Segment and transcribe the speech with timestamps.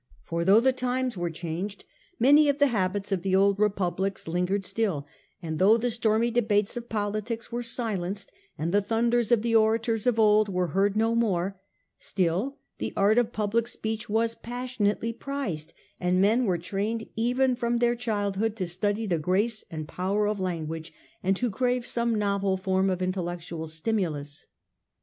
[0.23, 1.85] For though the times were changed
[2.17, 5.05] many of the habits of the old Republics lingered still;
[5.43, 10.07] and though the stormy debates of politics were silenced, and the thunders of the orators
[10.07, 11.53] of old were heard no more^
[11.99, 17.77] still the art of public speech was passionately prized, and men were trained even from
[17.77, 20.91] their childhood to study the grace and power of language,
[21.21, 24.47] and to crave some novel form of intellectual stimulus.